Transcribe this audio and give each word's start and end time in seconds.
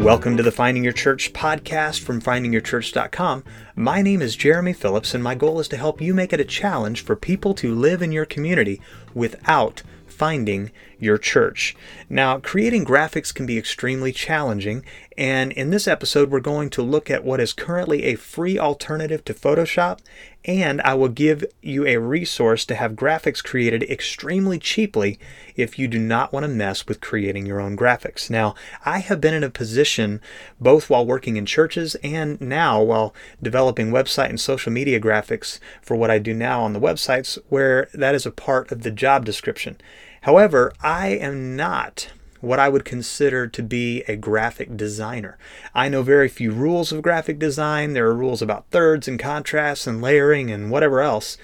Welcome 0.00 0.38
to 0.38 0.42
the 0.42 0.50
Finding 0.50 0.82
Your 0.82 0.94
Church 0.94 1.34
podcast 1.34 2.00
from 2.00 2.22
findingyourchurch.com. 2.22 3.44
My 3.76 4.00
name 4.00 4.22
is 4.22 4.34
Jeremy 4.34 4.72
Phillips, 4.72 5.14
and 5.14 5.22
my 5.22 5.34
goal 5.34 5.60
is 5.60 5.68
to 5.68 5.76
help 5.76 6.00
you 6.00 6.14
make 6.14 6.32
it 6.32 6.40
a 6.40 6.44
challenge 6.44 7.02
for 7.02 7.14
people 7.14 7.52
to 7.56 7.74
live 7.74 8.00
in 8.00 8.10
your 8.10 8.24
community 8.24 8.80
without 9.12 9.82
finding 10.06 10.70
your 10.98 11.18
church. 11.18 11.76
Now, 12.08 12.38
creating 12.38 12.86
graphics 12.86 13.32
can 13.32 13.44
be 13.44 13.58
extremely 13.58 14.10
challenging, 14.10 14.86
and 15.20 15.52
in 15.52 15.68
this 15.68 15.86
episode, 15.86 16.30
we're 16.30 16.40
going 16.40 16.70
to 16.70 16.80
look 16.80 17.10
at 17.10 17.22
what 17.22 17.40
is 17.40 17.52
currently 17.52 18.04
a 18.04 18.14
free 18.14 18.58
alternative 18.58 19.22
to 19.26 19.34
Photoshop, 19.34 19.98
and 20.46 20.80
I 20.80 20.94
will 20.94 21.10
give 21.10 21.44
you 21.60 21.86
a 21.86 21.98
resource 21.98 22.64
to 22.64 22.74
have 22.74 22.92
graphics 22.92 23.44
created 23.44 23.82
extremely 23.82 24.58
cheaply 24.58 25.18
if 25.56 25.78
you 25.78 25.88
do 25.88 25.98
not 25.98 26.32
want 26.32 26.44
to 26.44 26.48
mess 26.48 26.86
with 26.86 27.02
creating 27.02 27.44
your 27.44 27.60
own 27.60 27.76
graphics. 27.76 28.30
Now, 28.30 28.54
I 28.86 29.00
have 29.00 29.20
been 29.20 29.34
in 29.34 29.44
a 29.44 29.50
position 29.50 30.22
both 30.58 30.88
while 30.88 31.04
working 31.04 31.36
in 31.36 31.44
churches 31.44 31.96
and 31.96 32.40
now 32.40 32.82
while 32.82 33.14
developing 33.42 33.90
website 33.90 34.30
and 34.30 34.40
social 34.40 34.72
media 34.72 34.98
graphics 34.98 35.58
for 35.82 35.96
what 35.96 36.10
I 36.10 36.18
do 36.18 36.32
now 36.32 36.62
on 36.62 36.72
the 36.72 36.80
websites 36.80 37.38
where 37.50 37.90
that 37.92 38.14
is 38.14 38.24
a 38.24 38.30
part 38.30 38.72
of 38.72 38.84
the 38.84 38.90
job 38.90 39.26
description. 39.26 39.76
However, 40.22 40.72
I 40.80 41.08
am 41.08 41.56
not 41.56 42.08
what 42.40 42.58
I 42.58 42.68
would 42.68 42.84
consider 42.84 43.46
to 43.46 43.62
be 43.62 44.02
a 44.08 44.16
graphic 44.16 44.76
designer. 44.76 45.38
I 45.74 45.88
know 45.88 46.02
very 46.02 46.28
few 46.28 46.52
rules 46.52 46.92
of 46.92 47.02
graphic 47.02 47.38
design. 47.38 47.92
There 47.92 48.06
are 48.06 48.14
rules 48.14 48.42
about 48.42 48.66
thirds 48.70 49.06
and 49.08 49.18
contrasts 49.18 49.86
and 49.86 50.00
layering 50.00 50.50
and 50.50 50.70
whatever 50.70 51.00
else. 51.00 51.36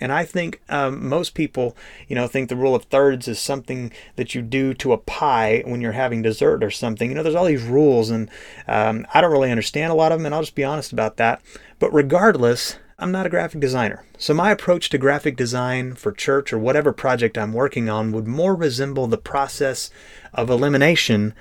And 0.00 0.10
I 0.10 0.24
think 0.24 0.60
um, 0.68 1.08
most 1.08 1.34
people, 1.34 1.76
you 2.08 2.16
know, 2.16 2.26
think 2.26 2.48
the 2.48 2.56
rule 2.56 2.74
of 2.74 2.84
thirds 2.84 3.28
is 3.28 3.38
something 3.38 3.92
that 4.16 4.34
you 4.34 4.42
do 4.42 4.74
to 4.74 4.92
a 4.92 4.98
pie 4.98 5.62
when 5.66 5.80
you're 5.80 5.92
having 5.92 6.22
dessert 6.22 6.64
or 6.64 6.70
something. 6.70 7.08
You 7.08 7.14
know, 7.14 7.22
there's 7.22 7.34
all 7.34 7.44
these 7.44 7.62
rules, 7.62 8.10
and 8.10 8.30
um, 8.66 9.06
I 9.12 9.20
don't 9.20 9.32
really 9.32 9.50
understand 9.50 9.92
a 9.92 9.94
lot 9.94 10.12
of 10.12 10.18
them, 10.18 10.26
and 10.26 10.34
I'll 10.34 10.42
just 10.42 10.54
be 10.54 10.64
honest 10.64 10.92
about 10.92 11.18
that. 11.18 11.42
But 11.78 11.92
regardless, 11.92 12.76
I'm 13.02 13.10
not 13.12 13.26
a 13.26 13.30
graphic 13.30 13.60
designer. 13.60 14.04
So 14.16 14.32
my 14.32 14.52
approach 14.52 14.88
to 14.90 14.98
graphic 14.98 15.36
design 15.36 15.94
for 15.94 16.12
church 16.12 16.52
or 16.52 16.58
whatever 16.58 16.92
project 16.92 17.36
I'm 17.36 17.52
working 17.52 17.88
on 17.88 18.12
would 18.12 18.28
more 18.28 18.54
resemble 18.54 19.08
the 19.08 19.18
process 19.18 19.90
of 20.32 20.48
elimination 20.48 21.34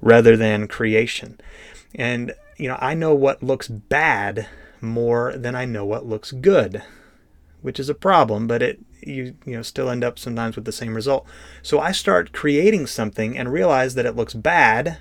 rather 0.00 0.36
than 0.36 0.66
creation. 0.66 1.40
And 1.94 2.34
you 2.56 2.68
know, 2.68 2.78
I 2.80 2.94
know 2.94 3.14
what 3.14 3.44
looks 3.44 3.68
bad 3.68 4.48
more 4.80 5.36
than 5.36 5.54
I 5.54 5.64
know 5.64 5.84
what 5.84 6.04
looks 6.04 6.32
good, 6.32 6.82
which 7.62 7.78
is 7.78 7.88
a 7.88 7.94
problem, 7.94 8.48
but 8.48 8.60
it 8.60 8.80
you 9.00 9.36
you 9.44 9.54
know 9.54 9.62
still 9.62 9.90
end 9.90 10.02
up 10.02 10.18
sometimes 10.18 10.56
with 10.56 10.64
the 10.64 10.72
same 10.72 10.94
result. 10.94 11.26
So 11.62 11.78
I 11.78 11.92
start 11.92 12.32
creating 12.32 12.88
something 12.88 13.38
and 13.38 13.52
realize 13.52 13.94
that 13.94 14.06
it 14.06 14.16
looks 14.16 14.34
bad 14.34 14.98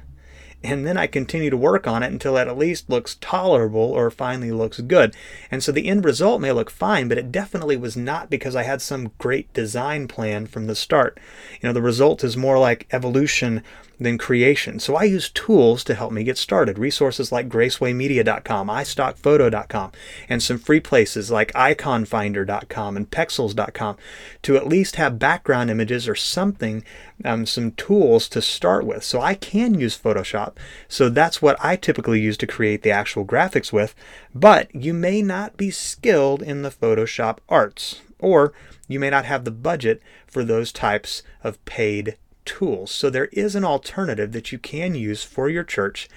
and 0.63 0.87
then 0.87 0.97
I 0.97 1.07
continue 1.07 1.49
to 1.49 1.57
work 1.57 1.87
on 1.87 2.03
it 2.03 2.11
until 2.11 2.37
it 2.37 2.47
at 2.47 2.57
least 2.57 2.89
looks 2.89 3.17
tolerable 3.19 3.81
or 3.81 4.09
finally 4.09 4.51
looks 4.51 4.79
good. 4.79 5.15
And 5.51 5.61
so 5.61 5.71
the 5.71 5.87
end 5.87 6.05
result 6.05 6.41
may 6.41 6.51
look 6.51 6.69
fine, 6.69 7.07
but 7.07 7.17
it 7.17 7.31
definitely 7.31 7.75
was 7.75 7.97
not 7.97 8.29
because 8.29 8.55
I 8.55 8.63
had 8.63 8.81
some 8.81 9.11
great 9.17 9.53
design 9.53 10.07
plan 10.07 10.47
from 10.47 10.67
the 10.67 10.75
start. 10.75 11.19
You 11.61 11.67
know, 11.67 11.73
the 11.73 11.81
result 11.81 12.23
is 12.23 12.37
more 12.37 12.57
like 12.59 12.87
evolution 12.91 13.61
than 13.99 14.17
creation. 14.17 14.79
So 14.79 14.95
I 14.95 15.03
use 15.03 15.29
tools 15.29 15.83
to 15.85 15.95
help 15.95 16.11
me 16.11 16.23
get 16.23 16.37
started. 16.37 16.77
Resources 16.77 17.31
like 17.31 17.49
gracewaymedia.com, 17.49 18.67
istockphoto.com, 18.67 19.91
and 20.29 20.43
some 20.43 20.57
free 20.57 20.79
places 20.79 21.31
like 21.31 21.51
iconfinder.com 21.53 22.97
and 22.97 23.09
pexels.com 23.09 23.97
to 24.43 24.57
at 24.57 24.67
least 24.67 24.95
have 24.95 25.19
background 25.19 25.69
images 25.69 26.07
or 26.07 26.15
something, 26.15 26.83
um, 27.23 27.45
some 27.45 27.71
tools 27.71 28.27
to 28.29 28.41
start 28.41 28.85
with. 28.85 29.03
So 29.03 29.21
I 29.21 29.35
can 29.35 29.79
use 29.79 29.97
Photoshop. 29.97 30.52
So 30.87 31.09
that's 31.09 31.41
what 31.41 31.57
I 31.63 31.75
typically 31.75 32.21
use 32.21 32.37
to 32.37 32.47
create 32.47 32.81
the 32.83 32.91
actual 32.91 33.25
graphics 33.25 33.71
with. 33.71 33.95
But 34.33 34.73
you 34.73 34.93
may 34.93 35.21
not 35.21 35.57
be 35.57 35.71
skilled 35.71 36.41
in 36.41 36.61
the 36.61 36.69
Photoshop 36.69 37.37
arts, 37.49 38.01
or 38.19 38.53
you 38.87 38.99
may 38.99 39.09
not 39.09 39.25
have 39.25 39.43
the 39.45 39.51
budget 39.51 40.01
for 40.27 40.43
those 40.43 40.71
types 40.71 41.23
of 41.43 41.63
paid 41.65 42.17
tools. 42.45 42.91
So 42.91 43.09
there 43.09 43.29
is 43.31 43.55
an 43.55 43.63
alternative 43.63 44.31
that 44.33 44.51
you 44.51 44.57
can 44.57 44.95
use 44.95 45.23
for 45.23 45.49
your 45.49 45.63
church 45.63 46.09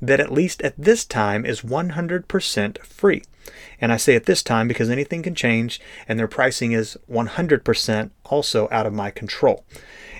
that 0.00 0.20
at 0.20 0.32
least 0.32 0.62
at 0.62 0.74
this 0.78 1.04
time 1.04 1.44
is 1.44 1.60
100% 1.60 2.78
free. 2.78 3.22
And 3.80 3.92
I 3.92 3.96
say 3.96 4.14
at 4.14 4.26
this 4.26 4.42
time 4.42 4.68
because 4.68 4.90
anything 4.90 5.22
can 5.22 5.34
change 5.34 5.80
and 6.08 6.18
their 6.18 6.28
pricing 6.28 6.72
is 6.72 6.96
100% 7.10 8.10
also 8.24 8.68
out 8.70 8.86
of 8.86 8.92
my 8.92 9.10
control. 9.10 9.64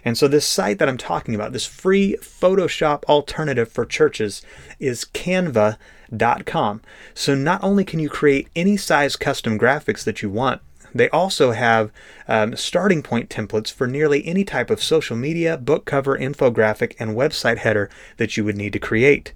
And 0.04 0.18
so 0.18 0.28
this 0.28 0.46
site 0.46 0.78
that 0.78 0.88
I'm 0.88 0.98
talking 0.98 1.34
about, 1.34 1.52
this 1.52 1.66
free 1.66 2.16
Photoshop 2.20 3.04
alternative 3.04 3.70
for 3.70 3.86
churches 3.86 4.42
is 4.78 5.04
canva.com. 5.06 6.82
So 7.14 7.34
not 7.34 7.64
only 7.64 7.84
can 7.84 8.00
you 8.00 8.10
create 8.10 8.48
any 8.54 8.76
size 8.76 9.16
custom 9.16 9.58
graphics 9.58 10.04
that 10.04 10.20
you 10.20 10.28
want, 10.28 10.60
they 10.94 11.08
also 11.08 11.50
have 11.50 11.90
um, 12.28 12.54
starting 12.54 13.02
point 13.02 13.28
templates 13.28 13.72
for 13.72 13.86
nearly 13.86 14.24
any 14.26 14.44
type 14.44 14.70
of 14.70 14.82
social 14.82 15.16
media, 15.16 15.56
book 15.56 15.86
cover, 15.86 16.16
infographic, 16.16 16.94
and 17.00 17.16
website 17.16 17.58
header 17.58 17.90
that 18.18 18.36
you 18.36 18.44
would 18.44 18.56
need 18.56 18.72
to 18.74 18.78
create. 18.78 19.32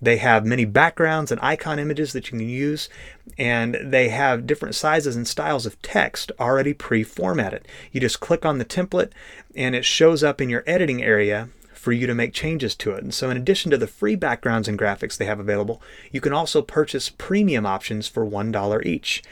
They 0.00 0.18
have 0.18 0.44
many 0.44 0.64
backgrounds 0.64 1.32
and 1.32 1.40
icon 1.40 1.78
images 1.78 2.12
that 2.12 2.26
you 2.26 2.38
can 2.38 2.48
use, 2.48 2.88
and 3.38 3.78
they 3.82 4.10
have 4.10 4.46
different 4.46 4.74
sizes 4.74 5.16
and 5.16 5.26
styles 5.26 5.64
of 5.64 5.80
text 5.80 6.30
already 6.38 6.74
pre 6.74 7.02
formatted. 7.02 7.66
You 7.92 8.00
just 8.00 8.20
click 8.20 8.44
on 8.44 8.58
the 8.58 8.64
template, 8.64 9.10
and 9.54 9.74
it 9.74 9.84
shows 9.84 10.22
up 10.22 10.40
in 10.40 10.50
your 10.50 10.64
editing 10.66 11.02
area 11.02 11.48
for 11.76 11.92
you 11.92 12.06
to 12.06 12.14
make 12.14 12.32
changes 12.32 12.74
to 12.76 12.92
it. 12.92 13.02
And 13.02 13.12
so, 13.12 13.30
in 13.30 13.36
addition 13.36 13.70
to 13.70 13.76
the 13.76 13.86
free 13.86 14.16
backgrounds 14.16 14.68
and 14.68 14.78
graphics 14.78 15.16
they 15.16 15.26
have 15.26 15.38
available, 15.38 15.80
you 16.10 16.20
can 16.20 16.32
also 16.32 16.62
purchase 16.62 17.10
premium 17.10 17.66
options 17.66 18.08
for 18.08 18.24
$1 18.24 18.86
each. 18.86 19.22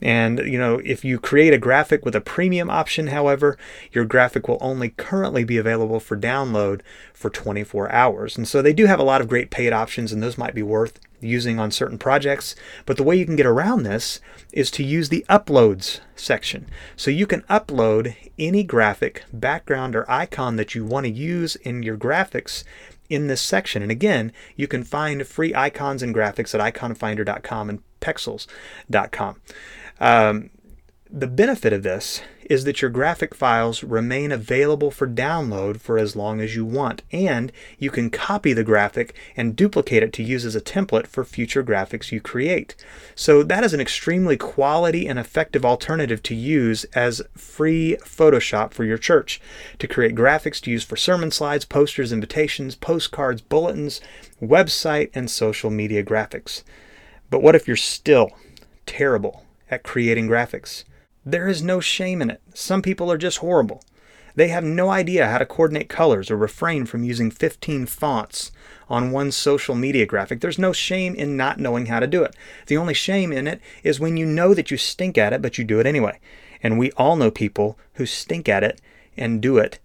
And, 0.00 0.38
you 0.40 0.58
know, 0.58 0.80
if 0.84 1.04
you 1.04 1.18
create 1.18 1.54
a 1.54 1.58
graphic 1.58 2.04
with 2.04 2.14
a 2.14 2.20
premium 2.20 2.70
option, 2.70 3.08
however, 3.08 3.56
your 3.92 4.04
graphic 4.04 4.48
will 4.48 4.58
only 4.60 4.90
currently 4.90 5.44
be 5.44 5.56
available 5.56 6.00
for 6.00 6.16
download 6.16 6.82
for 7.12 7.30
24 7.30 7.90
hours. 7.90 8.36
And 8.36 8.46
so, 8.46 8.60
they 8.60 8.72
do 8.72 8.86
have 8.86 9.00
a 9.00 9.04
lot 9.04 9.20
of 9.20 9.28
great 9.28 9.50
paid 9.50 9.72
options, 9.72 10.12
and 10.12 10.22
those 10.22 10.38
might 10.38 10.54
be 10.54 10.62
worth 10.62 11.00
using 11.20 11.58
on 11.58 11.70
certain 11.70 11.98
projects. 11.98 12.54
But 12.86 12.96
the 12.96 13.02
way 13.02 13.16
you 13.16 13.26
can 13.26 13.36
get 13.36 13.46
around 13.46 13.82
this 13.82 14.20
is 14.52 14.70
to 14.72 14.84
use 14.84 15.08
the 15.08 15.24
uploads 15.28 16.00
section. 16.16 16.68
So 16.96 17.10
you 17.10 17.26
can 17.26 17.42
upload 17.42 18.14
any 18.38 18.62
graphic, 18.62 19.24
background, 19.32 19.96
or 19.96 20.10
icon 20.10 20.56
that 20.56 20.74
you 20.74 20.84
want 20.84 21.06
to 21.06 21.12
use 21.12 21.56
in 21.56 21.82
your 21.82 21.96
graphics 21.96 22.64
in 23.08 23.26
this 23.26 23.40
section. 23.40 23.82
And 23.82 23.90
again, 23.90 24.32
you 24.56 24.66
can 24.66 24.84
find 24.84 25.26
free 25.26 25.54
icons 25.54 26.02
and 26.02 26.14
graphics 26.14 26.54
at 26.58 26.74
iconfinder.com 26.74 27.68
and 27.68 27.82
pexels.com. 28.00 29.40
Um, 30.00 30.50
the 31.10 31.26
benefit 31.26 31.72
of 31.72 31.82
this 31.82 32.22
is 32.50 32.64
that 32.64 32.82
your 32.82 32.90
graphic 32.90 33.34
files 33.34 33.82
remain 33.82 34.32
available 34.32 34.90
for 34.90 35.06
download 35.06 35.80
for 35.80 35.98
as 35.98 36.14
long 36.14 36.40
as 36.40 36.54
you 36.54 36.64
want, 36.64 37.02
and 37.12 37.50
you 37.78 37.90
can 37.90 38.10
copy 38.10 38.52
the 38.52 38.64
graphic 38.64 39.14
and 39.36 39.56
duplicate 39.56 40.02
it 40.02 40.12
to 40.12 40.22
use 40.22 40.44
as 40.44 40.54
a 40.54 40.60
template 40.60 41.06
for 41.06 41.24
future 41.24 41.62
graphics 41.62 42.12
you 42.12 42.20
create. 42.20 42.74
So 43.14 43.42
that 43.42 43.64
is 43.64 43.74
an 43.74 43.80
extremely 43.80 44.36
quality 44.36 45.06
and 45.06 45.18
effective 45.18 45.64
alternative 45.64 46.22
to 46.24 46.34
use 46.34 46.84
as 46.94 47.22
free 47.36 47.96
Photoshop 48.02 48.72
for 48.72 48.84
your 48.84 48.98
church 48.98 49.40
to 49.78 49.88
create 49.88 50.14
graphics 50.14 50.60
to 50.62 50.70
use 50.70 50.84
for 50.84 50.96
sermon 50.96 51.30
slides, 51.30 51.64
posters, 51.64 52.12
invitations, 52.12 52.74
postcards, 52.74 53.40
bulletins, 53.40 54.00
website, 54.42 55.10
and 55.14 55.30
social 55.30 55.70
media 55.70 56.04
graphics. 56.04 56.62
But 57.30 57.42
what 57.42 57.54
if 57.54 57.66
you're 57.66 57.76
still 57.76 58.30
terrible 58.86 59.44
at 59.70 59.82
creating 59.82 60.28
graphics? 60.28 60.84
There 61.26 61.48
is 61.48 61.62
no 61.62 61.80
shame 61.80 62.20
in 62.20 62.30
it. 62.30 62.42
Some 62.52 62.82
people 62.82 63.10
are 63.10 63.18
just 63.18 63.38
horrible. 63.38 63.82
They 64.36 64.48
have 64.48 64.64
no 64.64 64.90
idea 64.90 65.28
how 65.28 65.38
to 65.38 65.46
coordinate 65.46 65.88
colors 65.88 66.30
or 66.30 66.36
refrain 66.36 66.86
from 66.86 67.04
using 67.04 67.30
15 67.30 67.86
fonts 67.86 68.50
on 68.88 69.12
one 69.12 69.30
social 69.30 69.74
media 69.74 70.06
graphic. 70.06 70.40
There's 70.40 70.58
no 70.58 70.72
shame 70.72 71.14
in 71.14 71.36
not 71.36 71.60
knowing 71.60 71.86
how 71.86 72.00
to 72.00 72.06
do 72.06 72.22
it. 72.24 72.34
The 72.66 72.76
only 72.76 72.94
shame 72.94 73.32
in 73.32 73.46
it 73.46 73.60
is 73.82 74.00
when 74.00 74.16
you 74.16 74.26
know 74.26 74.52
that 74.52 74.70
you 74.70 74.76
stink 74.76 75.16
at 75.16 75.32
it, 75.32 75.40
but 75.40 75.56
you 75.56 75.64
do 75.64 75.80
it 75.80 75.86
anyway. 75.86 76.18
And 76.62 76.78
we 76.78 76.90
all 76.92 77.16
know 77.16 77.30
people 77.30 77.78
who 77.94 78.06
stink 78.06 78.48
at 78.48 78.64
it 78.64 78.80
and 79.16 79.40
do 79.40 79.58
it 79.58 79.78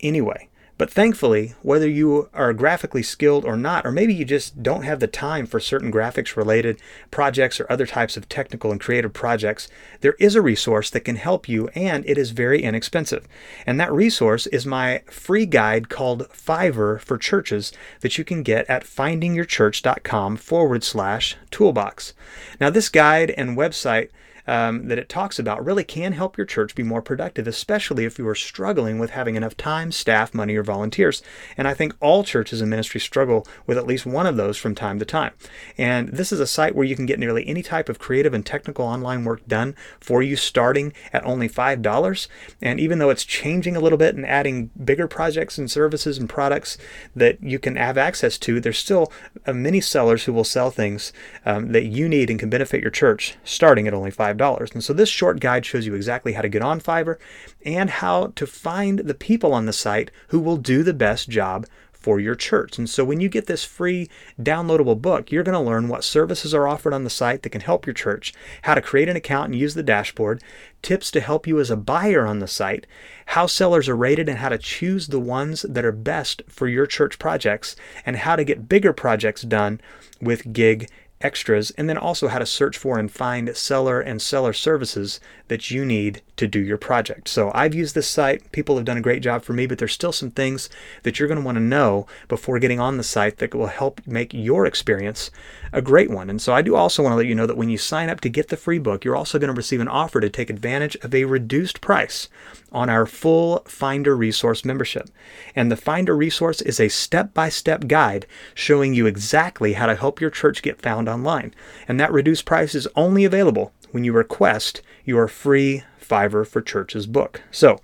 anyway. 0.00 0.48
But 0.80 0.90
thankfully, 0.90 1.52
whether 1.60 1.86
you 1.86 2.30
are 2.32 2.54
graphically 2.54 3.02
skilled 3.02 3.44
or 3.44 3.58
not, 3.58 3.84
or 3.84 3.92
maybe 3.92 4.14
you 4.14 4.24
just 4.24 4.62
don't 4.62 4.84
have 4.84 4.98
the 4.98 5.06
time 5.06 5.44
for 5.44 5.60
certain 5.60 5.92
graphics 5.92 6.36
related 6.36 6.80
projects 7.10 7.60
or 7.60 7.70
other 7.70 7.84
types 7.84 8.16
of 8.16 8.30
technical 8.30 8.72
and 8.72 8.80
creative 8.80 9.12
projects, 9.12 9.68
there 10.00 10.14
is 10.18 10.34
a 10.34 10.40
resource 10.40 10.88
that 10.88 11.04
can 11.04 11.16
help 11.16 11.50
you 11.50 11.68
and 11.74 12.02
it 12.06 12.16
is 12.16 12.30
very 12.30 12.62
inexpensive. 12.62 13.28
And 13.66 13.78
that 13.78 13.92
resource 13.92 14.46
is 14.46 14.64
my 14.64 15.02
free 15.10 15.44
guide 15.44 15.90
called 15.90 16.26
Fiverr 16.30 16.98
for 16.98 17.18
Churches 17.18 17.72
that 18.00 18.16
you 18.16 18.24
can 18.24 18.42
get 18.42 18.64
at 18.70 18.84
findingyourchurch.com 18.84 20.38
forward 20.38 20.82
slash 20.82 21.36
toolbox. 21.50 22.14
Now, 22.58 22.70
this 22.70 22.88
guide 22.88 23.32
and 23.32 23.54
website 23.54 24.08
um, 24.46 24.88
that 24.88 24.98
it 24.98 25.08
talks 25.08 25.38
about 25.38 25.64
really 25.64 25.84
can 25.84 26.12
help 26.12 26.36
your 26.36 26.46
church 26.46 26.74
be 26.74 26.82
more 26.82 27.02
productive, 27.02 27.46
especially 27.46 28.04
if 28.04 28.18
you 28.18 28.26
are 28.28 28.34
struggling 28.34 28.98
with 28.98 29.10
having 29.10 29.36
enough 29.36 29.56
time, 29.56 29.92
staff, 29.92 30.34
money, 30.34 30.56
or 30.56 30.62
volunteers. 30.62 31.22
And 31.56 31.66
I 31.68 31.74
think 31.74 31.94
all 32.00 32.24
churches 32.24 32.60
and 32.60 32.70
ministries 32.70 33.02
struggle 33.02 33.46
with 33.66 33.78
at 33.78 33.86
least 33.86 34.06
one 34.06 34.26
of 34.26 34.36
those 34.36 34.56
from 34.56 34.74
time 34.74 34.98
to 34.98 35.04
time. 35.04 35.32
And 35.76 36.08
this 36.08 36.32
is 36.32 36.40
a 36.40 36.46
site 36.46 36.74
where 36.74 36.86
you 36.86 36.96
can 36.96 37.06
get 37.06 37.18
nearly 37.18 37.46
any 37.46 37.62
type 37.62 37.88
of 37.88 37.98
creative 37.98 38.34
and 38.34 38.44
technical 38.44 38.84
online 38.84 39.24
work 39.24 39.46
done 39.46 39.74
for 40.00 40.22
you 40.22 40.36
starting 40.36 40.92
at 41.12 41.24
only 41.24 41.48
$5. 41.48 42.28
And 42.60 42.80
even 42.80 42.98
though 42.98 43.10
it's 43.10 43.24
changing 43.24 43.76
a 43.76 43.80
little 43.80 43.98
bit 43.98 44.14
and 44.14 44.26
adding 44.26 44.70
bigger 44.84 45.06
projects 45.06 45.58
and 45.58 45.70
services 45.70 46.18
and 46.18 46.28
products 46.28 46.78
that 47.14 47.42
you 47.42 47.58
can 47.58 47.76
have 47.76 47.98
access 47.98 48.38
to, 48.38 48.60
there's 48.60 48.78
still 48.78 49.12
uh, 49.46 49.52
many 49.52 49.80
sellers 49.80 50.24
who 50.24 50.32
will 50.32 50.44
sell 50.44 50.70
things 50.70 51.12
um, 51.44 51.72
that 51.72 51.84
you 51.84 52.08
need 52.08 52.30
and 52.30 52.38
can 52.38 52.50
benefit 52.50 52.80
your 52.80 52.90
church 52.90 53.36
starting 53.44 53.86
at 53.86 53.94
only 53.94 54.10
$5. 54.34 54.72
And 54.72 54.84
so 54.84 54.92
this 54.92 55.08
short 55.08 55.40
guide 55.40 55.66
shows 55.66 55.86
you 55.86 55.94
exactly 55.94 56.32
how 56.32 56.42
to 56.42 56.48
get 56.48 56.62
on 56.62 56.80
Fiverr 56.80 57.16
and 57.64 57.90
how 57.90 58.32
to 58.36 58.46
find 58.46 59.00
the 59.00 59.14
people 59.14 59.52
on 59.52 59.66
the 59.66 59.72
site 59.72 60.10
who 60.28 60.40
will 60.40 60.56
do 60.56 60.82
the 60.82 60.94
best 60.94 61.28
job 61.28 61.66
for 61.92 62.18
your 62.18 62.34
church. 62.34 62.78
And 62.78 62.88
so 62.88 63.04
when 63.04 63.20
you 63.20 63.28
get 63.28 63.46
this 63.46 63.62
free 63.62 64.08
downloadable 64.40 65.00
book, 65.00 65.30
you're 65.30 65.42
going 65.42 65.52
to 65.52 65.60
learn 65.60 65.88
what 65.88 66.02
services 66.02 66.54
are 66.54 66.66
offered 66.66 66.94
on 66.94 67.04
the 67.04 67.10
site 67.10 67.42
that 67.42 67.50
can 67.50 67.60
help 67.60 67.86
your 67.86 67.92
church, 67.92 68.32
how 68.62 68.74
to 68.74 68.80
create 68.80 69.10
an 69.10 69.16
account 69.16 69.50
and 69.50 69.60
use 69.60 69.74
the 69.74 69.82
dashboard, 69.82 70.42
tips 70.80 71.10
to 71.10 71.20
help 71.20 71.46
you 71.46 71.60
as 71.60 71.70
a 71.70 71.76
buyer 71.76 72.26
on 72.26 72.38
the 72.38 72.48
site, 72.48 72.86
how 73.26 73.46
sellers 73.46 73.86
are 73.86 73.96
rated 73.96 74.30
and 74.30 74.38
how 74.38 74.48
to 74.48 74.56
choose 74.56 75.08
the 75.08 75.20
ones 75.20 75.60
that 75.68 75.84
are 75.84 75.92
best 75.92 76.42
for 76.48 76.66
your 76.66 76.86
church 76.86 77.18
projects, 77.18 77.76
and 78.06 78.16
how 78.16 78.34
to 78.34 78.44
get 78.44 78.66
bigger 78.66 78.94
projects 78.94 79.42
done 79.42 79.78
with 80.22 80.54
gig 80.54 80.88
extras, 81.20 81.70
and 81.72 81.88
then 81.88 81.98
also 81.98 82.28
how 82.28 82.38
to 82.38 82.46
search 82.46 82.78
for 82.78 82.98
and 82.98 83.12
find 83.12 83.54
seller 83.56 84.00
and 84.00 84.22
seller 84.22 84.52
services 84.52 85.20
that 85.48 85.70
you 85.70 85.84
need 85.84 86.22
to 86.36 86.46
do 86.46 86.58
your 86.58 86.78
project. 86.78 87.28
So 87.28 87.50
I've 87.54 87.74
used 87.74 87.94
this 87.94 88.08
site. 88.08 88.50
People 88.52 88.76
have 88.76 88.86
done 88.86 88.96
a 88.96 89.02
great 89.02 89.22
job 89.22 89.42
for 89.42 89.52
me, 89.52 89.66
but 89.66 89.78
there's 89.78 89.92
still 89.92 90.12
some 90.12 90.30
things 90.30 90.70
that 91.02 91.18
you're 91.18 91.28
going 91.28 91.40
to 91.40 91.44
want 91.44 91.56
to 91.56 91.62
know 91.62 92.06
before 92.28 92.58
getting 92.58 92.80
on 92.80 92.96
the 92.96 93.02
site 93.02 93.36
that 93.38 93.54
will 93.54 93.66
help 93.66 94.00
make 94.06 94.32
your 94.32 94.64
experience 94.64 95.30
a 95.72 95.82
great 95.82 96.10
one. 96.10 96.30
And 96.30 96.40
so 96.40 96.54
I 96.54 96.62
do 96.62 96.74
also 96.74 97.02
want 97.02 97.12
to 97.12 97.16
let 97.16 97.26
you 97.26 97.34
know 97.34 97.46
that 97.46 97.56
when 97.56 97.68
you 97.68 97.76
sign 97.76 98.08
up 98.08 98.20
to 98.20 98.28
get 98.30 98.48
the 98.48 98.56
free 98.56 98.78
book, 98.78 99.04
you're 99.04 99.16
also 99.16 99.38
going 99.38 99.52
to 99.52 99.56
receive 99.56 99.80
an 99.80 99.88
offer 99.88 100.20
to 100.20 100.30
take 100.30 100.48
advantage 100.48 100.96
of 101.02 101.14
a 101.14 101.24
reduced 101.24 101.80
price 101.82 102.28
on 102.72 102.88
our 102.88 103.04
full 103.04 103.62
Finder 103.66 104.16
Resource 104.16 104.64
membership. 104.64 105.10
And 105.54 105.70
the 105.70 105.76
Finder 105.76 106.16
Resource 106.16 106.62
is 106.62 106.80
a 106.80 106.88
step 106.88 107.34
by 107.34 107.50
step 107.50 107.86
guide 107.86 108.26
showing 108.54 108.94
you 108.94 109.06
exactly 109.06 109.74
how 109.74 109.86
to 109.86 109.94
help 109.94 110.20
your 110.20 110.30
church 110.30 110.62
get 110.62 110.80
found 110.80 111.09
online. 111.10 111.54
And 111.86 112.00
that 112.00 112.12
reduced 112.12 112.46
price 112.46 112.74
is 112.74 112.88
only 112.96 113.24
available 113.24 113.72
when 113.90 114.04
you 114.04 114.12
request 114.12 114.80
your 115.04 115.28
free 115.28 115.82
Fiverr 116.10 116.46
for 116.46 116.60
Churches 116.60 117.06
book. 117.06 117.42
So 117.50 117.80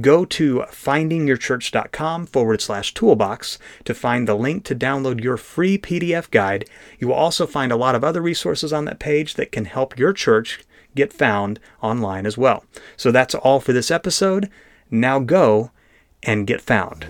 go 0.00 0.24
to 0.26 0.64
findingyourchurch.com 0.70 2.26
forward 2.26 2.60
slash 2.60 2.92
toolbox 2.92 3.58
to 3.84 3.94
find 3.94 4.28
the 4.28 4.34
link 4.34 4.64
to 4.64 4.74
download 4.74 5.22
your 5.22 5.36
free 5.36 5.78
PDF 5.78 6.30
guide. 6.30 6.68
You 6.98 7.08
will 7.08 7.14
also 7.14 7.46
find 7.46 7.72
a 7.72 7.76
lot 7.76 7.94
of 7.94 8.04
other 8.04 8.20
resources 8.20 8.72
on 8.72 8.84
that 8.84 8.98
page 8.98 9.34
that 9.34 9.52
can 9.52 9.64
help 9.64 9.98
your 9.98 10.12
church 10.12 10.60
get 10.94 11.12
found 11.12 11.58
online 11.80 12.26
as 12.26 12.36
well. 12.36 12.64
So 12.96 13.10
that's 13.10 13.34
all 13.34 13.60
for 13.60 13.72
this 13.72 13.90
episode. 13.90 14.50
Now 14.90 15.18
go 15.18 15.70
and 16.22 16.46
get 16.46 16.60
found. 16.60 17.06